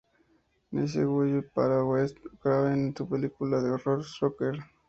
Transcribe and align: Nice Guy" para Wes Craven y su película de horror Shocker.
Nice 0.71 1.03
Guy" 1.09 1.43
para 1.53 1.83
Wes 1.85 2.15
Craven 2.41 2.87
y 2.89 2.97
su 2.97 3.07
película 3.07 3.61
de 3.61 3.69
horror 3.69 4.01
Shocker. 4.03 4.57